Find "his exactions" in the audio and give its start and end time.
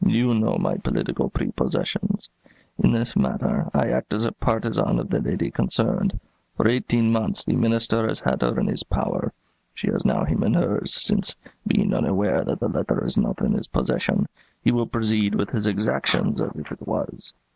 15.51-16.41